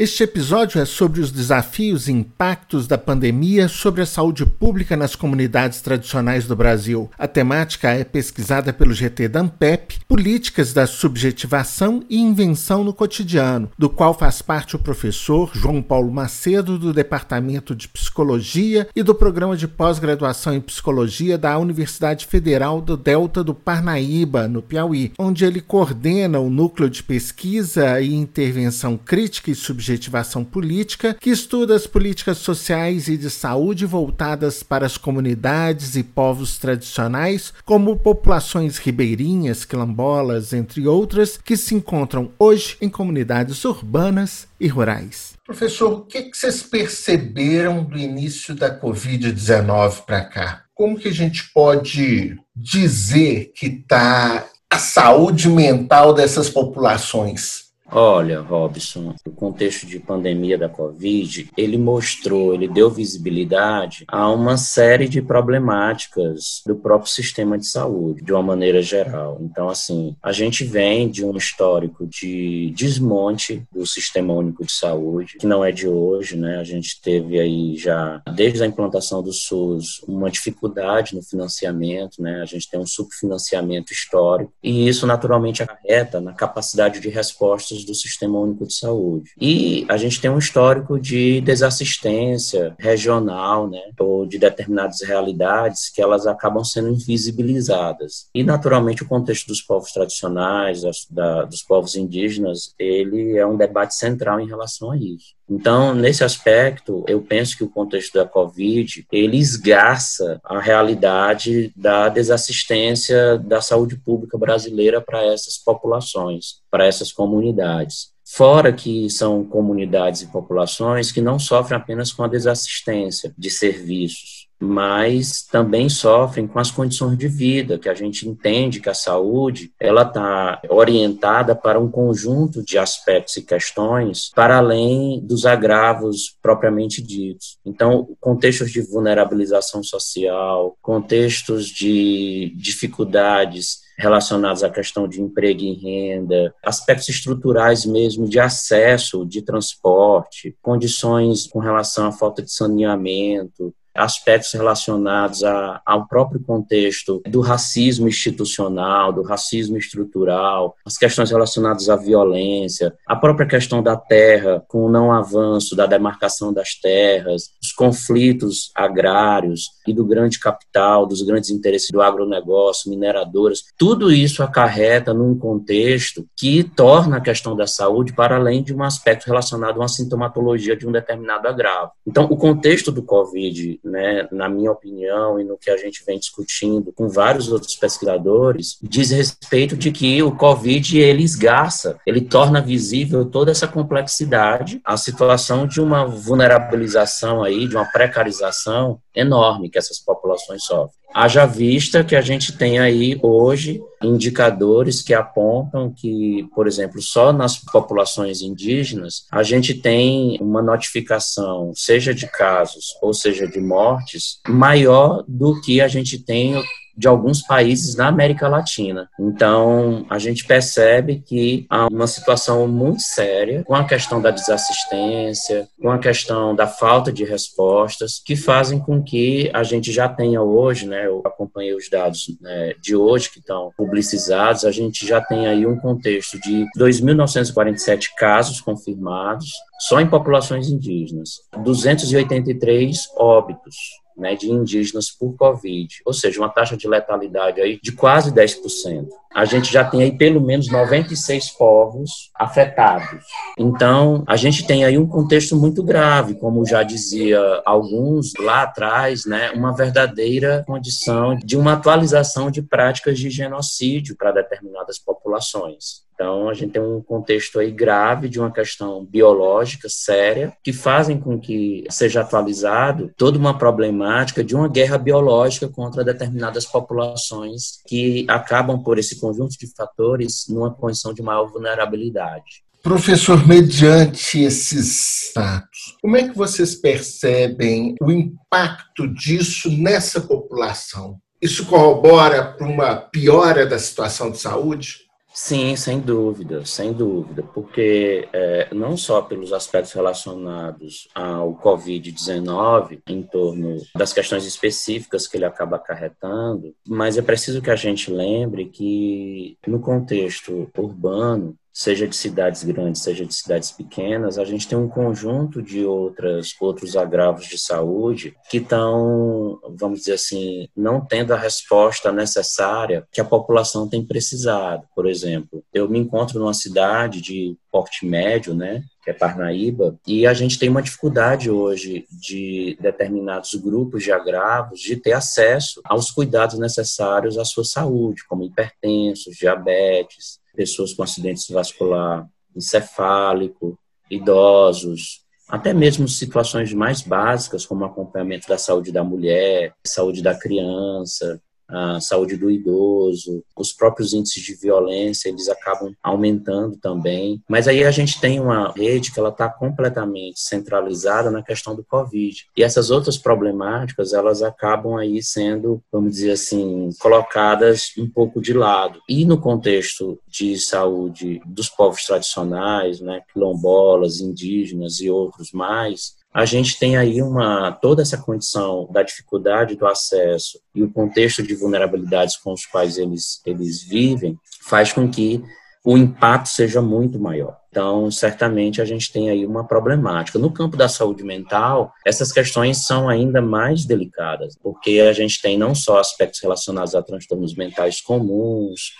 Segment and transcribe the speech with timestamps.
[0.00, 5.16] este episódio é sobre os desafios e impactos da pandemia sobre a saúde pública nas
[5.16, 7.10] comunidades tradicionais do Brasil.
[7.18, 13.72] A temática é pesquisada pelo GT da Ampep, Políticas da Subjetivação e Invenção no Cotidiano,
[13.76, 19.16] do qual faz parte o professor João Paulo Macedo, do Departamento de Psicologia e do
[19.16, 25.44] Programa de Pós-Graduação em Psicologia da Universidade Federal do Delta do Parnaíba, no Piauí, onde
[25.44, 31.74] ele coordena o Núcleo de Pesquisa e Intervenção Crítica e Subjetiva Objetivação Política, que estuda
[31.74, 38.76] as políticas sociais e de saúde voltadas para as comunidades e povos tradicionais, como populações
[38.76, 45.32] ribeirinhas, quilombolas, entre outras, que se encontram hoje em comunidades urbanas e rurais.
[45.46, 50.64] Professor, o que, vocês perceberam do início da Covid-19 para cá?
[50.74, 57.67] Como que a gente pode dizer que está a saúde mental dessas populações?
[57.90, 64.58] Olha, Robson, o contexto de pandemia da Covid, ele mostrou, ele deu visibilidade a uma
[64.58, 69.38] série de problemáticas do próprio sistema de saúde, de uma maneira geral.
[69.40, 75.38] Então, assim, a gente vem de um histórico de desmonte do Sistema Único de Saúde,
[75.38, 76.58] que não é de hoje, né?
[76.58, 82.42] A gente teve aí já, desde a implantação do SUS, uma dificuldade no financiamento, né?
[82.42, 87.94] A gente tem um subfinanciamento histórico, e isso naturalmente acarreta na capacidade de respostas do
[87.94, 89.30] Sistema Único de Saúde.
[89.40, 96.02] E a gente tem um histórico de desassistência regional, né, ou de determinadas realidades que
[96.02, 98.28] elas acabam sendo invisibilizadas.
[98.34, 103.94] E, naturalmente, o contexto dos povos tradicionais, da, dos povos indígenas, ele é um debate
[103.94, 105.37] central em relação a isso.
[105.50, 112.08] Então, nesse aspecto, eu penso que o contexto da Covid, ele esgarça a realidade da
[112.08, 118.12] desassistência da saúde pública brasileira para essas populações, para essas comunidades.
[118.30, 124.47] Fora que são comunidades e populações que não sofrem apenas com a desassistência de serviços,
[124.60, 129.72] mas também sofrem com as condições de vida, que a gente entende que a saúde
[129.78, 137.00] ela está orientada para um conjunto de aspectos e questões para além dos agravos propriamente
[137.00, 137.58] ditos.
[137.64, 146.54] Então, contextos de vulnerabilização social, contextos de dificuldades relacionados à questão de emprego e renda,
[146.64, 154.52] aspectos estruturais mesmo de acesso, de transporte, condições com relação à falta de saneamento, aspectos
[154.52, 161.96] relacionados a, ao próprio contexto do racismo institucional, do racismo estrutural, as questões relacionadas à
[161.96, 167.72] violência, a própria questão da terra, com o não avanço da demarcação das terras, os
[167.72, 175.12] conflitos agrários e do grande capital, dos grandes interesses do agronegócio, mineradoras, tudo isso acarreta
[175.12, 179.80] num contexto que torna a questão da saúde para além de um aspecto relacionado a
[179.80, 181.92] uma sintomatologia de um determinado agravo.
[182.06, 186.18] Então, o contexto do Covid né, na minha opinião, e no que a gente vem
[186.18, 192.60] discutindo com vários outros pesquisadores, diz respeito de que o Covid ele esgarça, ele torna
[192.60, 199.78] visível toda essa complexidade, a situação de uma vulnerabilização aí, de uma precarização enorme que
[199.78, 200.98] essas populações sofrem.
[201.14, 207.32] Haja vista que a gente tem aí hoje indicadores que apontam que, por exemplo, só
[207.32, 214.40] nas populações indígenas, a gente tem uma notificação, seja de casos ou seja de mortes,
[214.46, 216.62] maior do que a gente tem
[216.98, 219.08] de alguns países na América Latina.
[219.20, 225.68] Então, a gente percebe que há uma situação muito séria com a questão da desassistência,
[225.80, 230.42] com a questão da falta de respostas, que fazem com que a gente já tenha
[230.42, 235.20] hoje, né, eu acompanhei os dados né, de hoje que estão publicizados, a gente já
[235.20, 243.76] tem aí um contexto de 2.947 casos confirmados, só em populações indígenas, 283 óbitos
[244.18, 249.08] né, de indígenas por Covid, ou seja, uma taxa de letalidade aí de quase 10%.
[249.32, 253.24] A gente já tem aí pelo menos 96 povos afetados.
[253.58, 259.24] Então, a gente tem aí um contexto muito grave, como já dizia alguns lá atrás,
[259.26, 266.07] né, uma verdadeira condição de uma atualização de práticas de genocídio para determinadas populações.
[266.18, 271.16] Então, a gente tem um contexto aí grave de uma questão biológica séria, que fazem
[271.16, 278.26] com que seja atualizado toda uma problemática de uma guerra biológica contra determinadas populações que
[278.28, 282.64] acabam por esse conjunto de fatores numa condição de maior vulnerabilidade.
[282.82, 291.16] Professor, mediante esses dados, como é que vocês percebem o impacto disso nessa população?
[291.40, 295.07] Isso corrobora para uma piora da situação de saúde?
[295.40, 303.22] Sim, sem dúvida, sem dúvida, porque é, não só pelos aspectos relacionados ao Covid-19, em
[303.22, 308.64] torno das questões específicas que ele acaba acarretando, mas é preciso que a gente lembre
[308.64, 314.76] que, no contexto urbano, seja de cidades grandes, seja de cidades pequenas, a gente tem
[314.76, 321.32] um conjunto de outras, outros agravos de saúde que estão, vamos dizer assim, não tendo
[321.32, 324.82] a resposta necessária que a população tem precisado.
[324.92, 330.26] Por exemplo, eu me encontro numa cidade de porte médio, né, que é Parnaíba, e
[330.26, 336.10] a gente tem uma dificuldade hoje de determinados grupos de agravos de ter acesso aos
[336.10, 343.78] cuidados necessários à sua saúde, como hipertensos, diabetes, pessoas com acidentes vascular encefálico,
[344.10, 351.40] idosos, até mesmo situações mais básicas, como acompanhamento da saúde da mulher, saúde da criança,
[351.68, 357.42] a saúde do idoso, os próprios índices de violência, eles acabam aumentando também.
[357.48, 361.84] Mas aí a gente tem uma rede que ela está completamente centralizada na questão do
[361.84, 362.46] Covid.
[362.56, 368.52] E essas outras problemáticas, elas acabam aí sendo, vamos dizer assim, colocadas um pouco de
[368.52, 369.00] lado.
[369.08, 376.44] E no contexto de saúde dos povos tradicionais, né, quilombolas, indígenas e outros mais, a
[376.44, 381.54] gente tem aí uma toda essa condição da dificuldade do acesso e o contexto de
[381.54, 385.42] vulnerabilidades com os quais eles eles vivem faz com que
[385.84, 387.56] o impacto seja muito maior.
[387.70, 390.38] Então, certamente a gente tem aí uma problemática.
[390.38, 395.56] No campo da saúde mental, essas questões são ainda mais delicadas, porque a gente tem
[395.56, 398.92] não só aspectos relacionados a transtornos mentais comuns,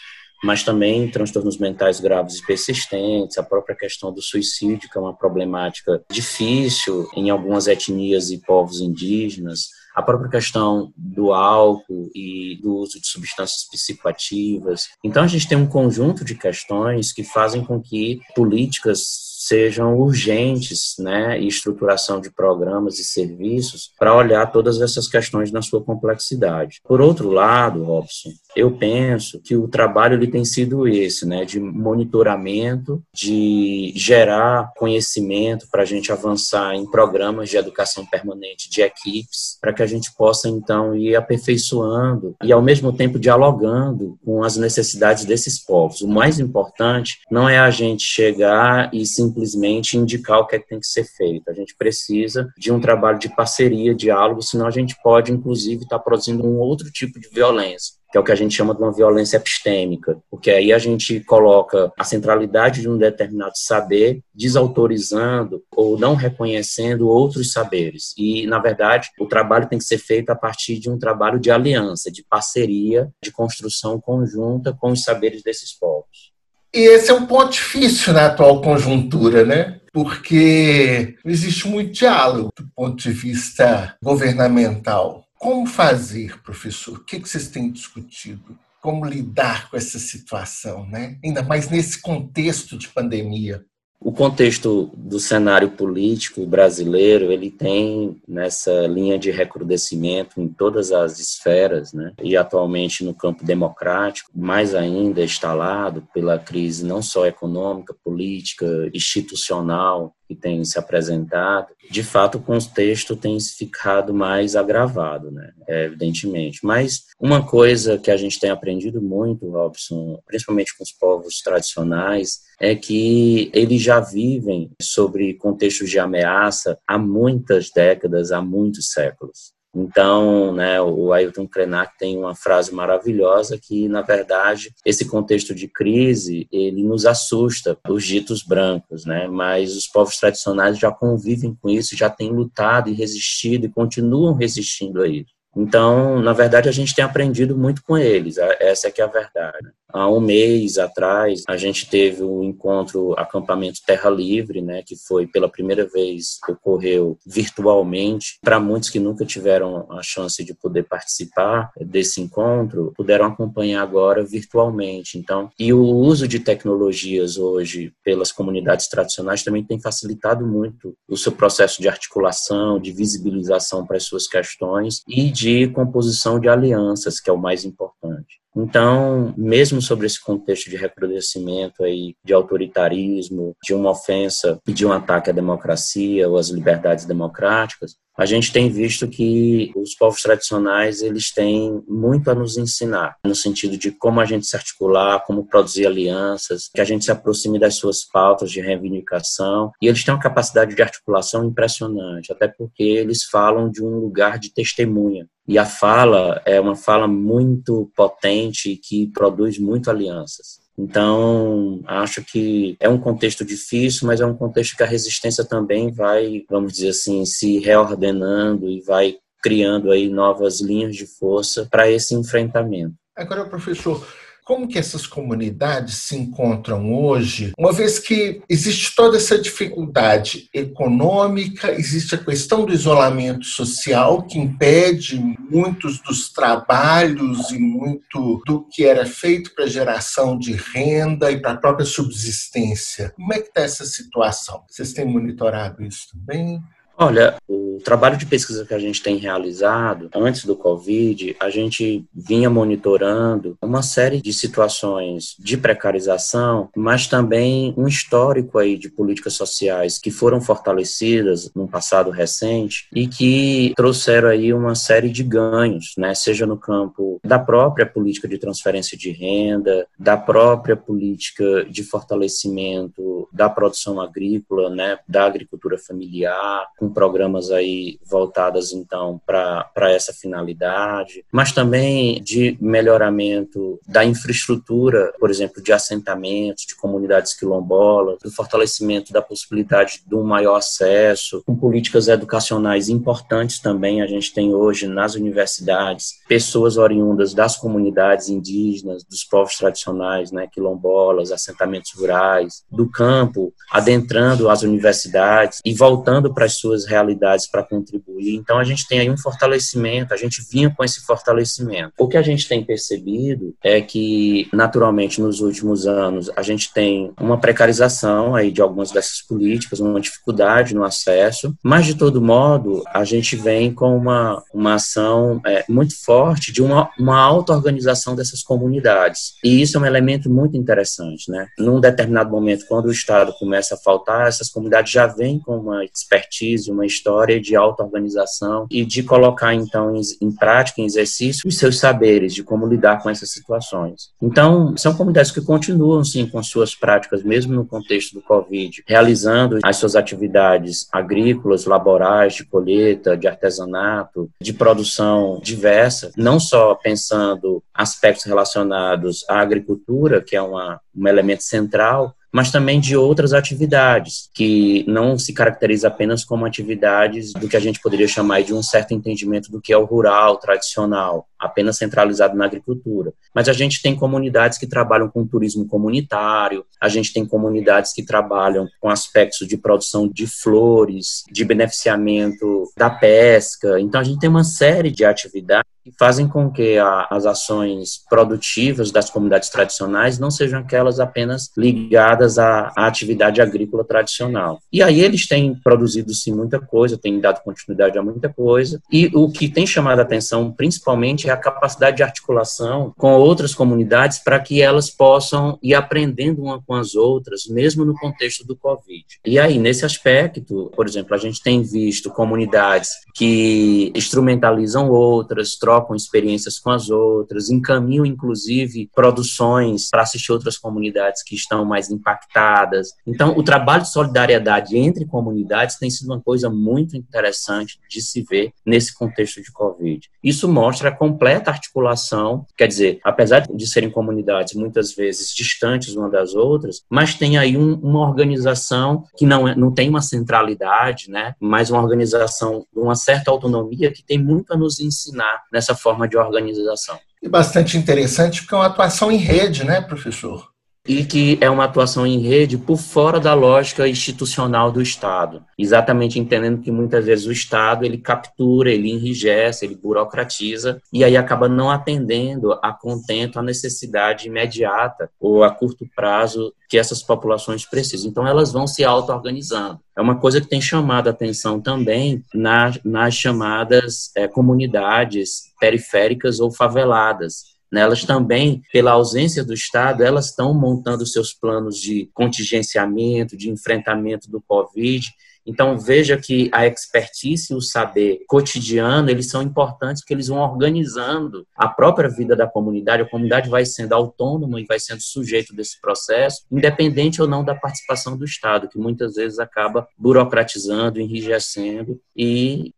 [0.43, 5.17] mas também transtornos mentais graves e persistentes, a própria questão do suicídio, que é uma
[5.17, 9.69] problemática difícil em algumas etnias e povos indígenas,
[9.99, 14.88] a própria questão do álcool e do uso de substâncias psicoativas.
[15.02, 20.94] Então, a gente tem um conjunto de questões que fazem com que políticas sejam urgentes,
[20.99, 26.81] né, e estruturação de programas e serviços para olhar todas essas questões na sua complexidade.
[26.85, 31.60] Por outro lado, Robson, eu penso que o trabalho ele tem sido esse, né, de
[31.60, 39.56] monitoramento, de gerar conhecimento para a gente avançar em programas de educação permanente de equipes,
[39.60, 44.56] para que a gente possa então ir aperfeiçoando e ao mesmo tempo dialogando com as
[44.56, 46.00] necessidades desses povos.
[46.00, 50.69] O mais importante não é a gente chegar e simplesmente indicar o que, é que
[50.69, 51.49] tem que ser feito.
[51.49, 55.99] A gente precisa de um trabalho de parceria, diálogo, senão a gente pode, inclusive, estar
[55.99, 58.81] tá produzindo um outro tipo de violência que é o que a gente chama de
[58.81, 65.62] uma violência epistêmica, porque aí a gente coloca a centralidade de um determinado saber desautorizando
[65.75, 68.14] ou não reconhecendo outros saberes.
[68.16, 71.50] E, na verdade, o trabalho tem que ser feito a partir de um trabalho de
[71.50, 76.32] aliança, de parceria, de construção conjunta com os saberes desses povos.
[76.75, 79.81] E esse é um ponto difícil na atual conjuntura, né?
[79.93, 85.25] Porque não existe muito diálogo do ponto de vista governamental.
[85.38, 86.99] Como fazer, professor?
[86.99, 88.58] O que vocês têm discutido?
[88.82, 91.17] Como lidar com essa situação, né?
[91.25, 93.64] Ainda mais nesse contexto de pandemia.
[94.00, 101.18] O contexto do cenário político brasileiro, ele tem nessa linha de recrudescimento em todas as
[101.18, 102.12] esferas, né?
[102.23, 110.14] E atualmente no campo democrático, mais ainda instalado pela crise não só econômica, política, institucional,
[110.28, 115.52] que tem se apresentado, de fato o contexto tem ficado mais agravado, né?
[115.66, 116.61] É, evidentemente.
[116.62, 122.40] Mas uma coisa que a gente tem aprendido muito, Robson, principalmente com os povos tradicionais,
[122.61, 129.57] é que eles já vivem sobre contextos de ameaça há muitas décadas, há muitos séculos.
[129.75, 135.68] Então, né, o Ailton Krenak tem uma frase maravilhosa que, na verdade, esse contexto de
[135.68, 141.68] crise, ele nos assusta, os ditos brancos, né, mas os povos tradicionais já convivem com
[141.68, 145.32] isso, já têm lutado e resistido e continuam resistindo a isso.
[145.56, 149.08] Então, na verdade, a gente tem aprendido muito com eles, essa é que é a
[149.08, 149.68] verdade.
[149.92, 155.26] Há um mês atrás, a gente teve o encontro acampamento Terra Livre, né, que foi
[155.26, 158.38] pela primeira vez ocorreu virtualmente.
[158.42, 164.23] Para muitos que nunca tiveram a chance de poder participar desse encontro, puderam acompanhar agora
[164.23, 165.18] virtualmente.
[165.18, 171.16] Então, e o uso de tecnologias hoje pelas comunidades tradicionais também tem facilitado muito o
[171.16, 177.21] seu processo de articulação, de visibilização para as suas questões e de composição de alianças,
[177.21, 178.38] que é o mais importante.
[178.57, 184.85] Então, mesmo sobre esse contexto de recrudescimento aí, de autoritarismo, de uma ofensa e de
[184.85, 190.21] um ataque à democracia ou às liberdades democráticas, a gente tem visto que os povos
[190.21, 195.25] tradicionais eles têm muito a nos ensinar no sentido de como a gente se articular,
[195.25, 199.71] como produzir alianças, que a gente se aproxime das suas pautas de reivindicação.
[199.81, 204.40] E eles têm uma capacidade de articulação impressionante, até porque eles falam de um lugar
[204.40, 210.61] de testemunha e a fala é uma fala muito potente que produz muito alianças.
[210.78, 215.90] Então, acho que é um contexto difícil, mas é um contexto que a resistência também
[215.90, 221.90] vai, vamos dizer assim, se reordenando e vai criando aí novas linhas de força para
[221.90, 222.95] esse enfrentamento.
[223.17, 224.07] Agora, professor,
[224.49, 231.71] como que essas comunidades se encontram hoje, uma vez que existe toda essa dificuldade econômica,
[231.73, 238.87] existe a questão do isolamento social que impede muitos dos trabalhos e muito do que
[238.87, 243.12] era feito para geração de renda e para a própria subsistência.
[243.17, 244.64] Como é que está essa situação?
[244.67, 246.59] Vocês têm monitorado isso também?
[247.00, 252.05] Olha, o trabalho de pesquisa que a gente tem realizado antes do Covid, a gente
[252.12, 259.35] vinha monitorando uma série de situações de precarização, mas também um histórico aí de políticas
[259.35, 265.93] sociais que foram fortalecidas no passado recente e que trouxeram aí uma série de ganhos,
[265.97, 266.17] né?
[266.17, 273.17] Seja no campo da própria política de transferência de renda, da própria política de fortalecimento
[273.38, 274.99] da produção agrícola, né?
[275.09, 283.78] Da agricultura familiar, com programas aí voltadas então para essa finalidade, mas também de melhoramento
[283.87, 290.25] da infraestrutura, por exemplo, de assentamentos, de comunidades quilombolas, do fortalecimento da possibilidade de um
[290.25, 297.33] maior acesso, com políticas educacionais importantes também a gente tem hoje nas universidades, pessoas oriundas
[297.33, 303.27] das comunidades indígenas, dos povos tradicionais, né, quilombolas, assentamentos rurais, do campo,
[303.70, 308.35] adentrando as universidades e voltando para as suas realidades para contribuir.
[308.35, 311.92] Então a gente tem aí um fortalecimento, a gente vinha com esse fortalecimento.
[311.99, 317.12] O que a gente tem percebido é que, naturalmente, nos últimos anos, a gente tem
[317.20, 322.82] uma precarização aí de algumas dessas políticas, uma dificuldade no acesso, mas de todo modo,
[322.92, 328.42] a gente vem com uma, uma ação é, muito forte de uma, uma auto-organização dessas
[328.42, 329.35] comunidades.
[329.44, 331.49] E isso é um elemento muito interessante, né?
[331.58, 335.84] Num determinado momento, quando o Estado começa a faltar, essas comunidades já vêm com uma
[335.84, 341.58] expertise, uma história de auto-organização e de colocar, então, em, em, prática, em exercício, os
[341.58, 344.10] seus saberes de como lidar com essas situações.
[344.20, 349.58] Então, são comunidades que continuam, sim, com suas práticas, mesmo no contexto do Covid, realizando
[349.62, 357.62] as suas atividades agrícolas, laborais, de colheita, de artesanato, de produção diversa, não só pensando
[357.75, 364.28] aspectos relacionados à agricultura, que é uma, um elemento central, mas também de outras atividades,
[364.35, 368.62] que não se caracteriza apenas como atividades do que a gente poderia chamar de um
[368.62, 373.12] certo entendimento do que é o rural, tradicional, apenas centralizado na agricultura.
[373.35, 378.04] Mas a gente tem comunidades que trabalham com turismo comunitário, a gente tem comunidades que
[378.04, 383.80] trabalham com aspectos de produção de flores, de beneficiamento da pesca.
[383.80, 388.02] Então a gente tem uma série de atividades que fazem com que a, as ações
[388.09, 394.61] produtivas das comunidades tradicionais não sejam aquelas apenas ligadas à, à, atividade agrícola tradicional.
[394.73, 399.11] E aí eles têm produzido sim muita coisa, têm dado continuidade a muita coisa, e
[399.14, 404.18] o que tem chamado a atenção principalmente é a capacidade de articulação com outras comunidades
[404.18, 409.04] para que elas possam ir aprendendo uma com as outras, mesmo no contexto do Covid.
[409.25, 415.77] E aí, nesse aspecto, por exemplo, a gente tem visto comunidades que instrumentalizam outras, trocam
[415.78, 421.90] trocam experiências com as outras, encaminham inclusive produções para assistir outras comunidades que estão mais
[421.90, 422.92] impactadas.
[423.06, 428.23] Então, o trabalho de solidariedade entre comunidades tem sido uma coisa muito interessante de se
[428.23, 430.08] ver nesse contexto de Covid.
[430.23, 436.11] Isso mostra a completa articulação, quer dizer, apesar de serem comunidades muitas vezes distantes uma
[436.11, 441.11] das outras, mas tem aí um, uma organização que não, é, não tem uma centralidade,
[441.11, 445.67] né, mas uma organização de uma certa autonomia que tem muito a nos ensinar nessa
[445.68, 446.98] essa forma de organização.
[447.22, 450.48] E bastante interessante porque é uma atuação em rede, né, professor?
[450.88, 456.18] E que é uma atuação em rede por fora da lógica institucional do Estado, exatamente
[456.18, 461.47] entendendo que muitas vezes o Estado ele captura, ele enrijece, ele burocratiza e aí acaba
[461.47, 468.11] não atendendo a contento a necessidade imediata ou a curto prazo que essas populações precisam.
[468.11, 469.80] Então elas vão se auto-organizando.
[469.97, 476.40] É uma coisa que tem chamado a atenção também nas, nas chamadas é, comunidades periféricas
[476.40, 477.82] ou faveladas, Né?
[477.82, 484.30] Elas também, pela ausência do Estado, elas estão montando seus planos de contingenciamento, de enfrentamento
[484.30, 485.06] do Covid.
[485.48, 490.40] Então, veja que a expertise e o saber cotidiano, eles são importantes porque eles vão
[490.40, 493.02] organizando a própria vida da comunidade.
[493.02, 497.54] A comunidade vai sendo autônoma e vai sendo sujeito desse processo, independente ou não da
[497.54, 502.75] participação do Estado, que muitas vezes acaba burocratizando, enrijecendo e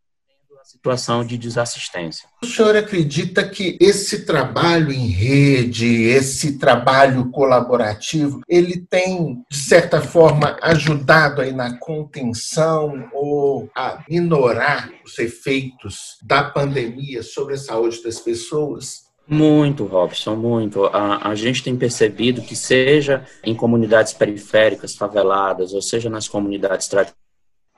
[0.71, 2.29] situação de desassistência.
[2.43, 10.00] O senhor acredita que esse trabalho em rede, esse trabalho colaborativo, ele tem, de certa
[10.00, 18.03] forma, ajudado aí na contenção ou a minorar os efeitos da pandemia sobre a saúde
[18.03, 19.11] das pessoas?
[19.27, 20.87] Muito, Robson, muito.
[20.87, 26.89] A, a gente tem percebido que, seja em comunidades periféricas, faveladas, ou seja nas comunidades
[26.89, 27.20] tradicionais,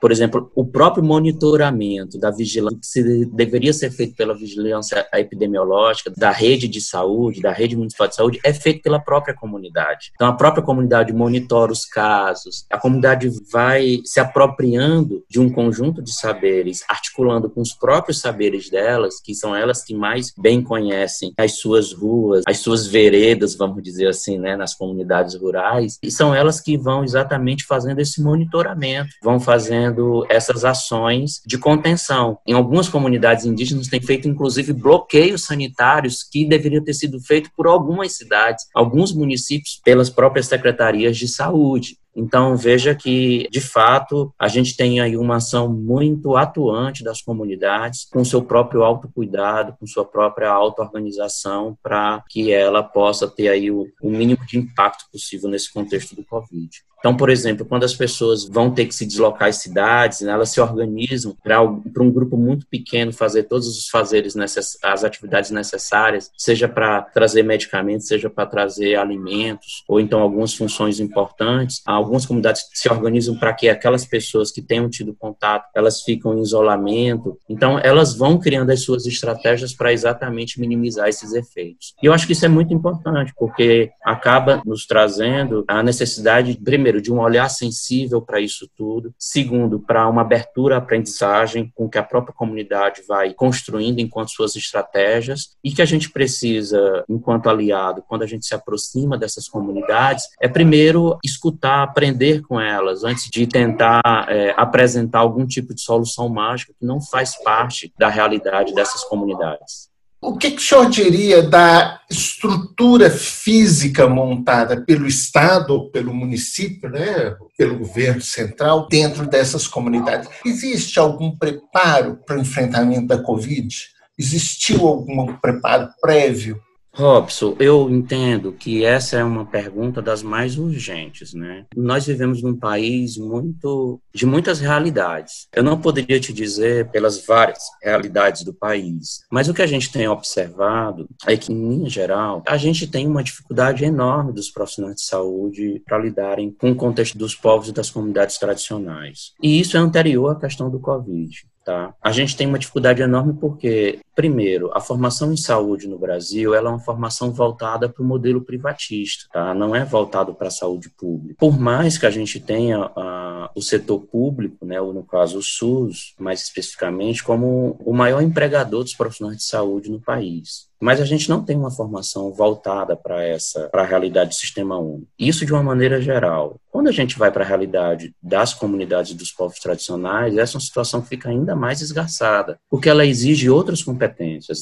[0.03, 6.29] por exemplo, o próprio monitoramento da vigilância, que deveria ser feito pela vigilância epidemiológica, da
[6.29, 10.11] rede de saúde, da rede municipal de saúde, é feito pela própria comunidade.
[10.13, 16.01] Então, a própria comunidade monitora os casos, a comunidade vai se apropriando de um conjunto
[16.01, 21.33] de saberes, articulando com os próprios saberes delas, que são elas que mais bem conhecem
[21.37, 26.35] as suas ruas, as suas veredas, vamos dizer assim, né, nas comunidades rurais, e são
[26.35, 32.37] elas que vão exatamente fazendo esse monitoramento, vão fazendo fazendo essas ações de contenção.
[32.45, 37.67] Em algumas comunidades indígenas tem feito inclusive bloqueios sanitários que deveriam ter sido feitos por
[37.67, 41.97] algumas cidades, alguns municípios pelas próprias secretarias de saúde.
[42.15, 48.07] Então, veja que, de fato, a gente tem aí uma ação muito atuante das comunidades,
[48.11, 53.87] com seu próprio autocuidado, com sua própria auto-organização, para que ela possa ter aí o,
[54.01, 56.69] o mínimo de impacto possível nesse contexto do Covid.
[57.03, 60.51] Então, por exemplo, quando as pessoas vão ter que se deslocar às cidades, né, elas
[60.51, 66.31] se organizam para um grupo muito pequeno fazer todos os fazeres, necess as atividades necessárias,
[66.37, 71.81] seja para trazer medicamentos, seja para trazer alimentos, ou então algumas funções importantes.
[72.03, 76.41] Algumas comunidades se organizam para que aquelas pessoas que tenham tido contato, elas ficam em
[76.41, 77.37] isolamento.
[77.47, 81.93] Então, elas vão criando as suas estratégias para exatamente minimizar esses efeitos.
[82.03, 87.01] E eu acho que isso é muito importante, porque acaba nos trazendo a necessidade, primeiro,
[87.01, 91.97] de um olhar sensível para isso tudo, segundo, para uma abertura à aprendizagem com que
[91.97, 98.03] a própria comunidade vai construindo enquanto suas estratégias e que a gente precisa, enquanto aliado,
[98.07, 103.45] quando a gente se aproxima dessas comunidades, é primeiro escutar, aprender com elas, antes de
[103.45, 109.03] tentar é, apresentar algum tipo de solução mágica que não faz parte da realidade dessas
[109.03, 109.93] comunidades.
[110.19, 117.35] O que, que o senhor diria da estrutura física montada pelo Estado, pelo município, né,
[117.57, 120.29] pelo governo central, dentro dessas comunidades?
[120.45, 123.75] Existe algum preparo para o enfrentamento da Covid?
[124.17, 126.59] Existiu algum preparo prévio?
[126.95, 131.65] Robson, eu entendo que essa é uma pergunta das mais urgentes, né?
[131.75, 135.47] Nós vivemos num país muito de muitas realidades.
[135.55, 139.91] Eu não poderia te dizer pelas várias realidades do país, mas o que a gente
[139.91, 144.97] tem observado é que, em linha geral, a gente tem uma dificuldade enorme dos profissionais
[144.97, 149.31] de saúde para lidarem com o contexto dos povos e das comunidades tradicionais.
[149.41, 151.31] E isso é anterior à questão do Covid.
[151.63, 151.93] Tá?
[152.01, 156.69] A gente tem uma dificuldade enorme porque, primeiro, a formação em saúde no Brasil ela
[156.69, 159.53] é uma formação voltada para o modelo privatista, tá?
[159.53, 161.35] não é voltado para a saúde pública.
[161.39, 165.43] Por mais que a gente tenha uh, o setor público, né, ou no caso o
[165.43, 171.05] SUS, mais especificamente, como o maior empregador dos profissionais de saúde no país mas a
[171.05, 175.07] gente não tem uma formação voltada para essa para a realidade do sistema único.
[175.17, 176.59] Isso de uma maneira geral.
[176.69, 180.61] Quando a gente vai para a realidade das comunidades dos povos tradicionais, essa é uma
[180.61, 184.02] situação que fica ainda mais esgarçada, porque ela exige outras competências,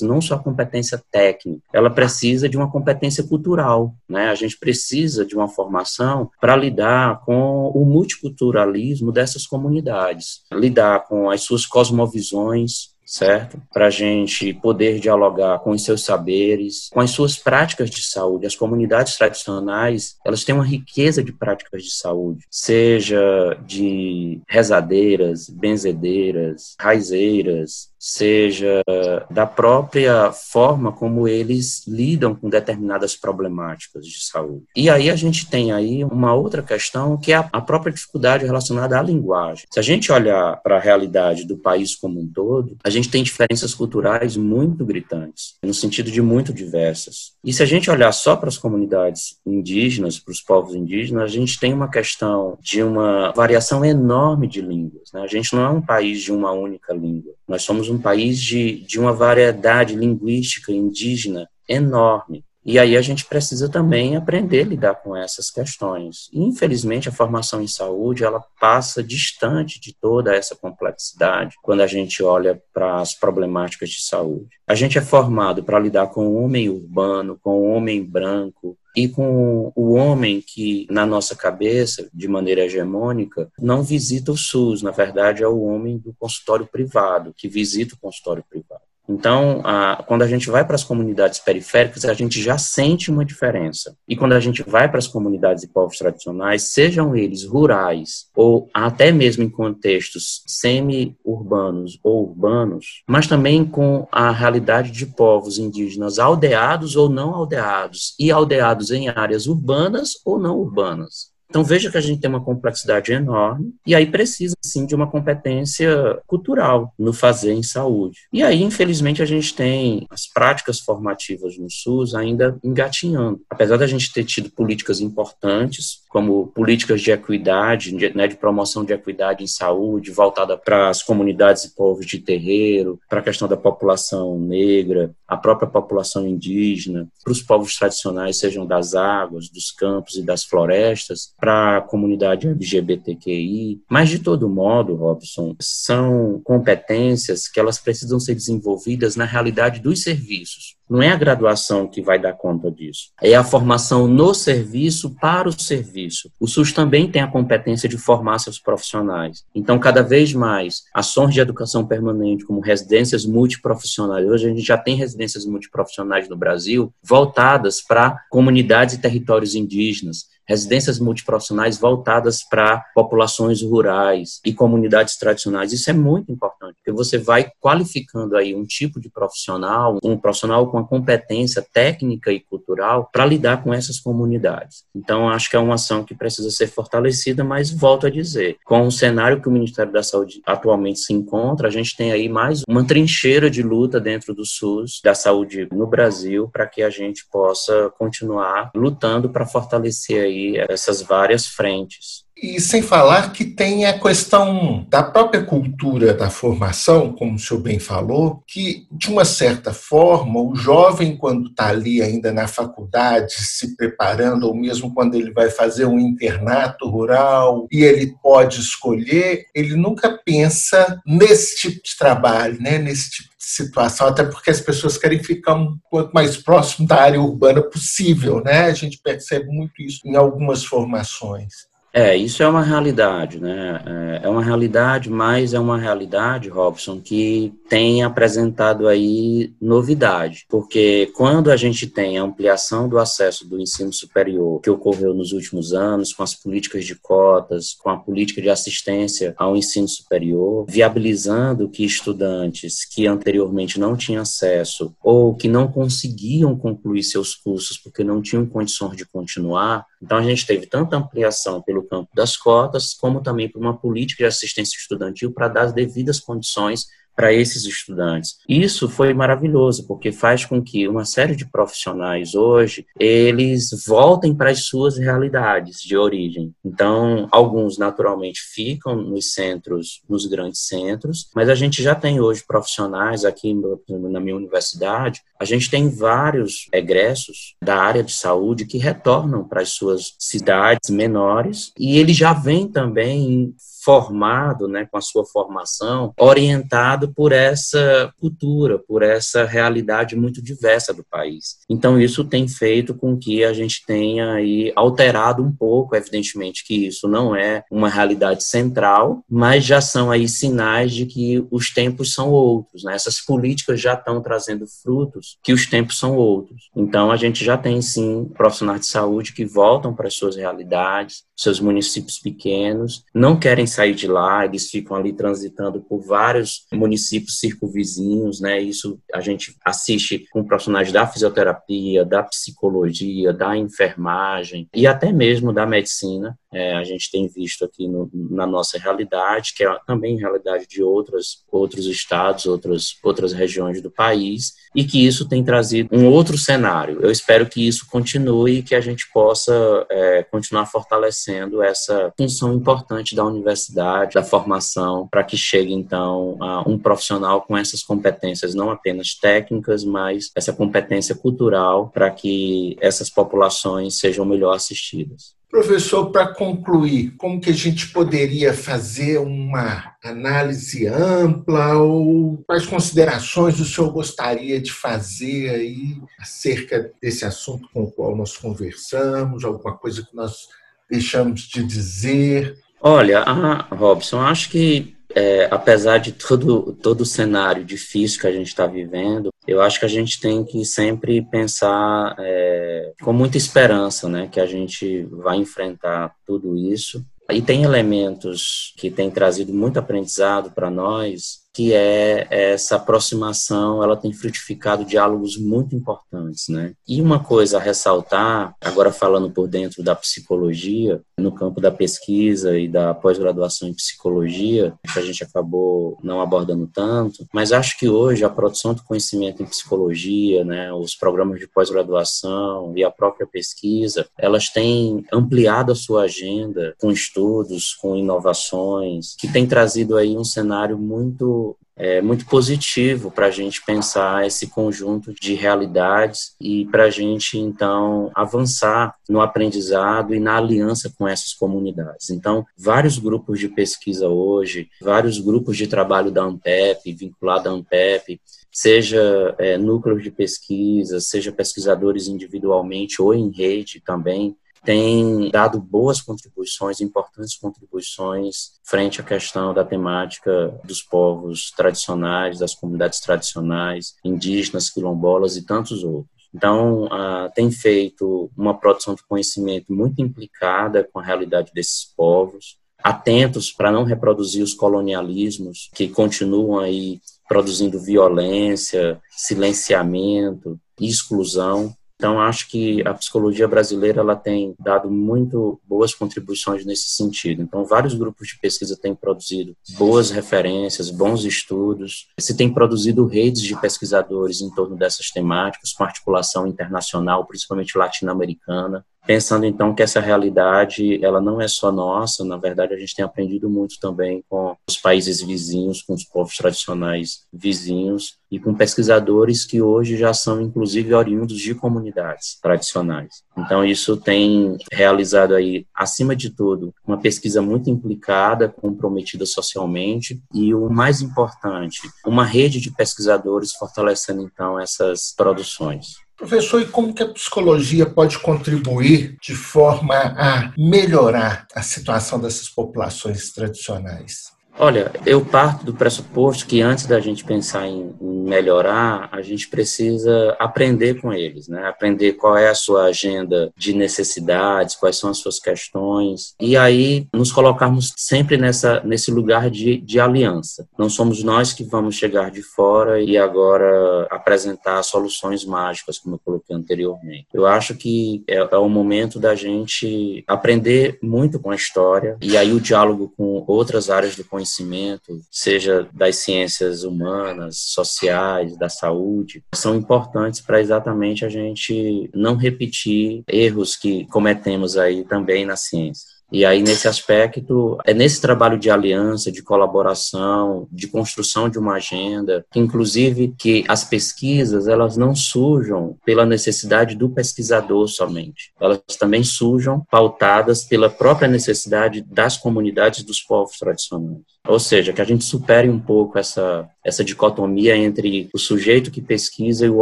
[0.01, 4.29] não só competência técnica, ela precisa de uma competência cultural, né?
[4.29, 11.29] A gente precisa de uma formação para lidar com o multiculturalismo dessas comunidades, lidar com
[11.29, 13.61] as suas cosmovisões, certo?
[13.73, 18.45] Para a gente poder dialogar com os seus saberes, com as suas práticas de saúde.
[18.45, 26.75] As comunidades tradicionais, elas têm uma riqueza de práticas de saúde, seja de rezadeiras, benzedeiras,
[26.79, 28.81] raizeiras, seja
[29.29, 34.63] da própria forma como eles lidam com determinadas problemáticas de saúde.
[34.75, 38.97] E aí a gente tem aí uma outra questão que é a própria dificuldade relacionada
[38.97, 39.65] à linguagem.
[39.71, 43.21] Se a gente olhar para a realidade do país como um todo, a gente tem
[43.21, 47.33] diferenças culturais muito gritantes, no sentido de muito diversas.
[47.43, 51.27] E se a gente olhar só para as comunidades indígenas, para os povos indígenas, a
[51.27, 55.11] gente tem uma questão de uma variação enorme de línguas.
[55.13, 55.21] Né?
[55.21, 57.33] A gente não é um país de uma única língua.
[57.47, 62.43] Nós somos um país de, de uma variedade linguística indígena enorme.
[62.63, 66.29] E aí a gente precisa também aprender a lidar com essas questões.
[66.31, 72.21] Infelizmente, a formação em saúde, ela passa distante de toda essa complexidade quando a gente
[72.21, 74.49] olha para as problemáticas de saúde.
[74.67, 79.07] A gente é formado para lidar com o homem urbano, com o homem branco, e
[79.07, 84.91] com o homem que, na nossa cabeça, de maneira hegemônica, não visita o SUS, na
[84.91, 88.90] verdade é o homem do consultório privado, que visita o consultório privado.
[89.07, 93.25] Então, a, quando a gente vai para as comunidades periféricas, a gente já sente uma
[93.25, 93.95] diferença.
[94.07, 98.69] E quando a gente vai para as comunidades de povos tradicionais, sejam eles rurais ou
[98.73, 106.19] até mesmo em contextos semi-urbanos ou urbanos, mas também com a realidade de povos indígenas
[106.19, 111.30] aldeados ou não aldeados, e aldeados em áreas urbanas ou não urbanas.
[111.51, 115.05] Então veja que a gente tem uma complexidade enorme e aí precisa sim de uma
[115.05, 118.19] competência cultural no fazer em saúde.
[118.31, 123.41] E aí, infelizmente, a gente tem as práticas formativas no SUS ainda engatinhando.
[123.49, 128.85] Apesar da gente ter tido políticas importantes, como políticas de equidade, de, né, de promoção
[128.85, 133.47] de equidade em saúde, voltada para as comunidades e povos de terreiro, para a questão
[133.47, 139.71] da população negra, a própria população indígena, para os povos tradicionais, sejam das águas, dos
[139.71, 143.81] campos e das florestas, para a comunidade LGBTQI.
[143.89, 150.03] Mas, de todo modo, Robson, são competências que elas precisam ser desenvolvidas na realidade dos
[150.03, 150.79] serviços.
[150.87, 153.11] Não é a graduação que vai dar conta disso.
[153.21, 156.29] É a formação no serviço para o serviço.
[156.37, 159.45] O SUS também tem a competência de formar seus profissionais.
[159.55, 164.27] Então, cada vez mais, ações de educação permanente, como residências multiprofissionais.
[164.27, 170.25] Hoje a gente já tem residências multiprofissionais no Brasil voltadas para comunidades e territórios indígenas,
[170.47, 175.71] residências multiprofissionais voltadas para populações rurais e comunidades tradicionais.
[175.71, 180.69] Isso é muito importante, porque você vai qualificando aí um tipo de profissional, um profissional
[180.69, 184.83] com a competência técnica e cultural para lidar com essas comunidades.
[184.95, 188.85] Então, acho que é uma ação que precisa ser fortalecida, mas volto a dizer, com
[188.85, 192.63] o cenário que o Ministério da Saúde atualmente se encontra, a gente tem aí mais
[192.67, 197.25] uma trincheira de luta dentro do SUS, da saúde no Brasil, para que a gente
[197.31, 202.25] possa continuar lutando para fortalecer aí essas várias frentes.
[202.41, 207.59] E sem falar que tem a questão da própria cultura da formação, como o senhor
[207.59, 213.33] bem falou, que, de uma certa forma, o jovem, quando está ali ainda na faculdade,
[213.33, 219.45] se preparando, ou mesmo quando ele vai fazer um internato rural e ele pode escolher,
[219.53, 222.79] ele nunca pensa nesse tipo de trabalho, né?
[222.79, 227.19] nesse tipo situação, até porque as pessoas querem ficar um quanto mais próximo da área
[227.19, 228.65] urbana possível, né?
[228.65, 231.70] A gente percebe muito isso em algumas formações.
[231.93, 233.83] É, isso é uma realidade, né?
[233.85, 241.11] É, é uma realidade, mas é uma realidade, Robson, que tem apresentado aí novidade, porque
[241.13, 245.73] quando a gente tem a ampliação do acesso do ensino superior que ocorreu nos últimos
[245.73, 251.69] anos, com as políticas de cotas, com a política de assistência ao ensino superior, viabilizando
[251.69, 258.03] que estudantes que anteriormente não tinham acesso ou que não conseguiam concluir seus cursos porque
[258.03, 262.93] não tinham condições de continuar, então a gente teve tanta ampliação pelo campo das cotas,
[262.93, 266.87] como também por uma política de assistência estudantil para dar as devidas condições
[267.21, 268.39] para esses estudantes.
[268.49, 274.49] Isso foi maravilhoso, porque faz com que uma série de profissionais hoje, eles voltem para
[274.49, 276.51] as suas realidades de origem.
[276.65, 282.43] Então, alguns naturalmente ficam nos centros, nos grandes centros, mas a gente já tem hoje
[282.47, 283.55] profissionais aqui
[283.87, 289.61] na minha universidade, a gente tem vários egressos da área de saúde que retornam para
[289.61, 293.53] as suas cidades menores e eles já vêm também
[293.83, 300.93] formado, né, com a sua formação, orientado por essa cultura, por essa realidade muito diversa
[300.93, 301.57] do país.
[301.69, 306.87] Então isso tem feito com que a gente tenha aí alterado um pouco, evidentemente que
[306.87, 312.13] isso não é uma realidade central, mas já são aí sinais de que os tempos
[312.13, 312.93] são outros, né?
[312.95, 316.69] Essas políticas já estão trazendo frutos que os tempos são outros.
[316.75, 321.23] Então a gente já tem sim profissionais de saúde que voltam para as suas realidades,
[321.41, 327.39] seus municípios pequenos, não querem sair de lá, eles ficam ali transitando por vários municípios
[327.39, 328.61] circunvizinhos, né?
[328.61, 335.51] Isso a gente assiste com profissionais da fisioterapia, da psicologia, da enfermagem e até mesmo
[335.51, 340.17] da medicina, é, a gente tem visto aqui no, na nossa realidade, que é também
[340.17, 345.89] realidade de outras, outros estados, outras, outras regiões do país, e que isso tem trazido
[345.91, 346.99] um outro cenário.
[347.01, 352.53] Eu espero que isso continue e que a gente possa é, continuar fortalecendo essa função
[352.53, 358.53] importante da universidade, da formação, para que chegue então a um profissional com essas competências,
[358.53, 365.40] não apenas técnicas, mas essa competência cultural para que essas populações sejam melhor assistidas.
[365.51, 373.59] Professor, para concluir, como que a gente poderia fazer uma análise ampla ou quais considerações
[373.59, 379.75] o senhor gostaria de fazer aí acerca desse assunto com o qual nós conversamos, alguma
[379.75, 380.47] coisa que nós
[380.89, 382.57] deixamos de dizer?
[382.79, 388.31] Olha, ah, Robson, acho que é, apesar de todo, todo o cenário difícil que a
[388.31, 393.37] gente está vivendo, eu acho que a gente tem que sempre pensar é, com muita
[393.37, 397.03] esperança, né, que a gente vai enfrentar tudo isso.
[397.31, 403.97] E tem elementos que têm trazido muito aprendizado para nós, que é essa aproximação, ela
[403.97, 406.73] tem frutificado diálogos muito importantes, né?
[406.87, 412.57] E uma coisa a ressaltar, agora falando por dentro da psicologia, no campo da pesquisa
[412.57, 417.87] e da pós-graduação em psicologia, que a gente acabou não abordando tanto, mas acho que
[417.87, 423.27] hoje a produção do conhecimento em psicologia, né, os programas de pós-graduação e a própria
[423.27, 430.17] pesquisa, elas têm ampliado a sua agenda com estudos, com inovações, que tem trazido aí
[430.17, 431.40] um cenário muito
[431.81, 437.39] é, muito positivo para a gente pensar esse conjunto de realidades e para a gente,
[437.39, 442.11] então, avançar no aprendizado e na aliança com essas comunidades.
[442.11, 448.21] Então, vários grupos de pesquisa hoje, vários grupos de trabalho da ANPEP, vinculado à ANPEP,
[448.51, 456.01] seja é, núcleos de pesquisa, seja pesquisadores individualmente ou em rede também, tem dado boas
[456.01, 464.69] contribuições, importantes contribuições frente à questão da temática dos povos tradicionais, das comunidades tradicionais, indígenas,
[464.69, 466.21] quilombolas e tantos outros.
[466.33, 472.57] Então, uh, tem feito uma produção de conhecimento muito implicada com a realidade desses povos,
[472.83, 481.73] atentos para não reproduzir os colonialismos que continuam aí produzindo violência, silenciamento, exclusão.
[482.01, 487.43] Então, acho que a psicologia brasileira ela tem dado muito boas contribuições nesse sentido.
[487.43, 492.07] Então, vários grupos de pesquisa têm produzido boas referências, bons estudos.
[492.19, 498.83] Se tem produzido redes de pesquisadores em torno dessas temáticas, com articulação internacional, principalmente latino-americana
[499.05, 503.03] pensando então que essa realidade ela não é só nossa, na verdade a gente tem
[503.03, 509.45] aprendido muito também com os países vizinhos, com os povos tradicionais vizinhos e com pesquisadores
[509.45, 513.23] que hoje já são inclusive oriundos de comunidades tradicionais.
[513.37, 520.53] Então isso tem realizado aí acima de tudo uma pesquisa muito implicada, comprometida socialmente e
[520.53, 525.95] o mais importante, uma rede de pesquisadores fortalecendo então essas produções.
[526.21, 532.47] Professor, e como que a psicologia pode contribuir de forma a melhorar a situação dessas
[532.47, 534.31] populações tradicionais?
[534.59, 540.35] Olha, eu parto do pressuposto que antes da gente pensar em melhorar, a gente precisa
[540.39, 541.65] aprender com eles, né?
[541.65, 547.07] Aprender qual é a sua agenda de necessidades, quais são as suas questões, e aí
[547.13, 550.67] nos colocarmos sempre nessa, nesse lugar de, de aliança.
[550.77, 556.21] Não somos nós que vamos chegar de fora e agora apresentar soluções mágicas, como eu
[556.23, 557.27] coloquei anteriormente.
[557.33, 562.37] Eu acho que é, é o momento da gente aprender muito com a história, e
[562.37, 568.69] aí o diálogo com outras áreas do conhecimento conhecimento, seja das ciências humanas, sociais, da
[568.69, 575.55] saúde, são importantes para exatamente a gente não repetir erros que cometemos aí também na
[575.55, 576.10] ciência.
[576.31, 581.73] E aí, nesse aspecto, é nesse trabalho de aliança, de colaboração, de construção de uma
[581.73, 588.53] agenda, inclusive que as pesquisas, elas não surjam pela necessidade do pesquisador somente.
[588.59, 594.21] Elas também surjam pautadas pela própria necessidade das comunidades dos povos tradicionais.
[594.47, 599.01] Ou seja, que a gente supere um pouco essa, essa dicotomia entre o sujeito que
[599.01, 599.81] pesquisa e o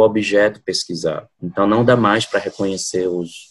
[0.00, 1.26] objeto pesquisado.
[1.42, 3.49] Então, não dá mais para reconhecer os,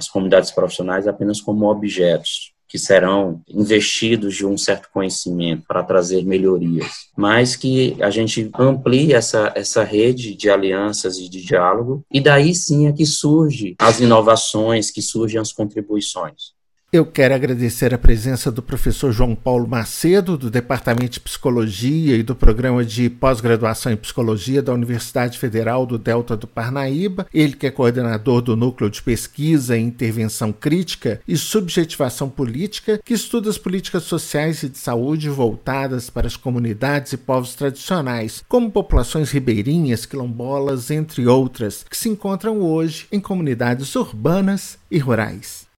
[0.00, 6.24] as comunidades profissionais apenas como objetos que serão investidos de um certo conhecimento para trazer
[6.24, 12.20] melhorias, mas que a gente amplie essa, essa rede de alianças e de diálogo, e
[12.20, 16.52] daí sim é que surgem as inovações, que surgem as contribuições.
[16.92, 22.22] Eu quero agradecer a presença do professor João Paulo Macedo, do Departamento de Psicologia e
[22.24, 27.68] do Programa de Pós-Graduação em Psicologia da Universidade Federal do Delta do Parnaíba, ele que
[27.68, 33.56] é coordenador do Núcleo de Pesquisa e Intervenção Crítica e Subjetivação Política, que estuda as
[33.56, 40.04] políticas sociais e de saúde voltadas para as comunidades e povos tradicionais, como populações ribeirinhas,
[40.04, 45.69] quilombolas, entre outras, que se encontram hoje em comunidades urbanas e rurais.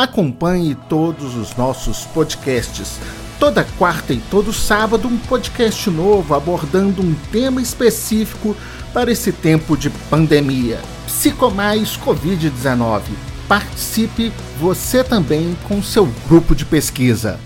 [0.00, 2.98] Acompanhe todos os nossos podcasts.
[3.38, 8.56] Toda quarta e todo sábado, um podcast novo abordando um tema específico
[8.94, 10.80] para esse tempo de pandemia.
[11.04, 13.02] Psicomais Covid-19.
[13.46, 17.38] Participe você também com seu grupo de pesquisa.